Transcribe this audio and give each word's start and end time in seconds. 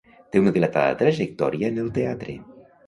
Té 0.35 0.39
una 0.43 0.53
dilatada 0.55 0.97
trajectòria 1.03 1.71
en 1.73 1.79
el 1.87 1.95
teatre. 2.01 2.41